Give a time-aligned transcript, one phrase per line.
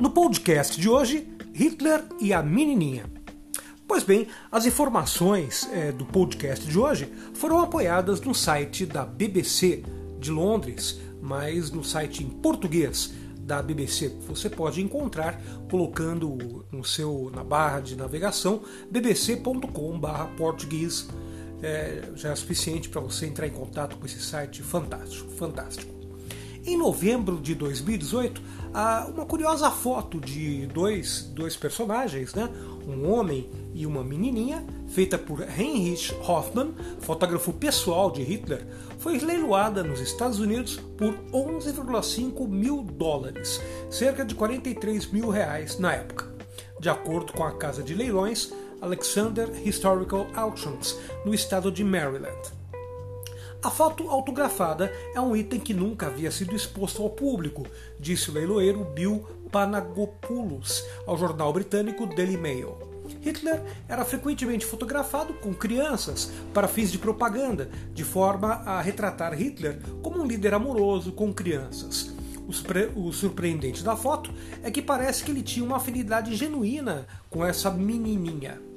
[0.00, 3.04] No podcast de hoje, Hitler e a menininha.
[3.86, 9.84] Pois bem, as informações é, do podcast de hoje foram apoiadas no site da BBC
[10.18, 15.38] de Londres, mas no site em português da BBC você pode encontrar
[15.70, 21.10] colocando no seu na barra de navegação bbc.com/português
[21.62, 25.99] é, já é suficiente para você entrar em contato com esse site fantástico, fantástico.
[26.70, 28.40] Em novembro de 2018,
[28.72, 32.48] há uma curiosa foto de dois, dois personagens, né?
[32.86, 38.64] um homem e uma menininha, feita por Heinrich Hoffmann, fotógrafo pessoal de Hitler,
[39.00, 45.94] foi leiloada nos Estados Unidos por 11,5 mil dólares, cerca de 43 mil reais na
[45.94, 46.32] época.
[46.78, 52.59] De acordo com a casa de leilões Alexander Historical Auctions, no estado de Maryland.
[53.62, 57.66] A foto autografada é um item que nunca havia sido exposto ao público,
[57.98, 62.74] disse o leiloeiro Bill Panagopoulos ao jornal britânico Daily Mail.
[63.20, 69.78] Hitler era frequentemente fotografado com crianças para fins de propaganda, de forma a retratar Hitler
[70.00, 72.14] como um líder amoroso com crianças.
[72.96, 77.70] O, surpreendente da foto é que parece que ele tinha uma afinidade genuína com essa
[77.70, 78.69] menininha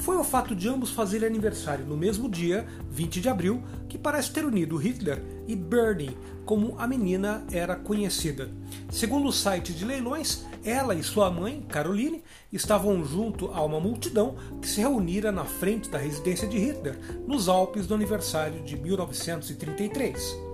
[0.00, 4.32] foi o fato de ambos fazerem aniversário no mesmo dia, 20 de abril, que parece
[4.32, 8.50] ter unido Hitler e Bernie, como a menina era conhecida.
[8.90, 14.36] Segundo o site de leilões, ela e sua mãe, Caroline, estavam junto a uma multidão
[14.60, 20.49] que se reunira na frente da residência de Hitler, nos Alpes do aniversário de 1933.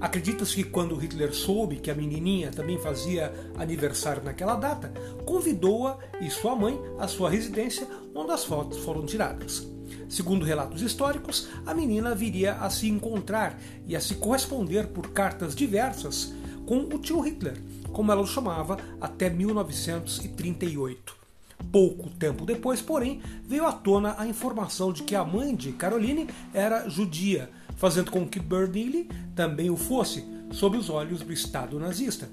[0.00, 4.92] Acredita-se que quando Hitler soube que a menininha também fazia aniversário naquela data,
[5.24, 9.66] convidou-a e sua mãe à sua residência, onde as fotos foram tiradas.
[10.08, 15.54] Segundo relatos históricos, a menina viria a se encontrar e a se corresponder por cartas
[15.54, 16.32] diversas
[16.66, 17.56] com o tio Hitler,
[17.92, 21.25] como ela o chamava, até 1938.
[21.72, 26.28] Pouco tempo depois, porém, veio à tona a informação de que a mãe de Caroline
[26.54, 32.28] era judia, fazendo com que Bernini também o fosse, sob os olhos do Estado nazista.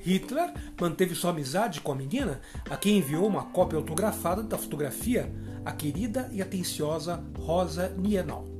[0.00, 2.40] Hitler manteve sua amizade com a menina,
[2.70, 5.32] a quem enviou uma cópia autografada da fotografia,
[5.64, 8.55] a querida e atenciosa Rosa Nienau.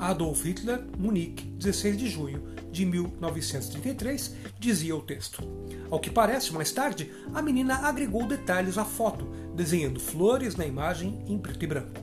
[0.00, 5.42] Adolf Hitler, Munique, 16 de junho de 1933, dizia o texto.
[5.90, 11.22] Ao que parece, mais tarde, a menina agregou detalhes à foto, desenhando flores na imagem
[11.28, 12.00] em preto e branco.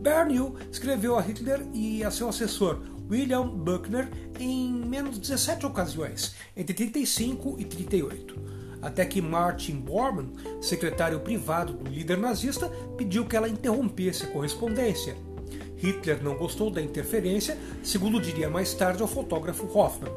[0.00, 2.80] Bernew escreveu a Hitler e a seu assessor,
[3.10, 8.38] William Buckner, em menos 17 ocasiões, entre 35 e 38.
[8.80, 15.16] Até que Martin Bormann, secretário privado do líder nazista, pediu que ela interrompesse a correspondência.
[15.78, 20.12] Hitler não gostou da interferência, segundo diria mais tarde ao fotógrafo Hoffman.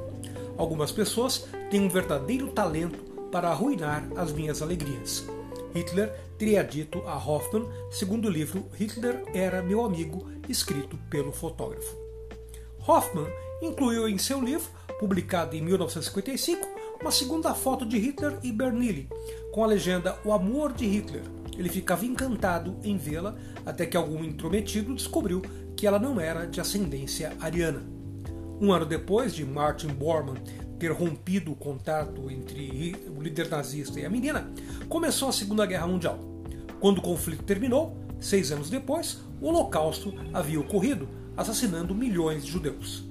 [0.58, 3.00] Algumas pessoas têm um verdadeiro talento
[3.32, 5.26] para arruinar as minhas alegrias.
[5.74, 11.96] Hitler teria dito a Hoffman, segundo o livro Hitler era meu amigo, escrito pelo fotógrafo.
[12.86, 13.28] Hoffman
[13.62, 14.70] incluiu em seu livro,
[15.00, 16.68] publicado em 1955,
[17.00, 19.08] uma segunda foto de Hitler e Bernini,
[19.52, 21.41] com a legenda O amor de Hitler.
[21.58, 23.36] Ele ficava encantado em vê-la
[23.66, 25.42] até que algum intrometido descobriu
[25.76, 27.84] que ela não era de ascendência ariana.
[28.60, 30.42] Um ano depois de Martin Bormann
[30.82, 34.52] ter rompido o contato entre o líder nazista e a menina,
[34.90, 36.18] começou a Segunda Guerra Mundial.
[36.80, 41.08] Quando o conflito terminou, seis anos depois, o Holocausto havia ocorrido,
[41.38, 43.08] assassinando milhões de judeus.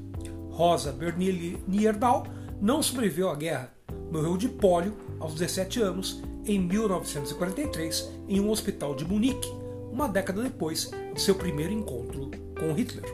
[0.51, 2.27] Rosa Bernili Nierdau
[2.61, 3.73] não sobreviveu à guerra.
[4.11, 9.51] Morreu de pólio aos 17 anos em 1943 em um hospital de Munique,
[9.93, 13.05] uma década depois de seu primeiro encontro com Hitler.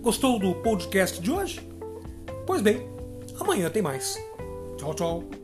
[0.00, 1.60] Gostou do podcast de hoje?
[2.46, 2.90] Pois bem,
[3.40, 4.22] Amanhã tem mais.
[4.76, 5.39] Tchau, tchau.